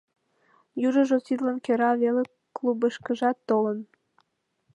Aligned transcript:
Южыжо 0.87 1.17
тидлан 1.27 1.57
кӧра 1.65 1.91
веле 2.01 2.23
клубышкыжат 2.55 3.37
толын. 3.47 3.79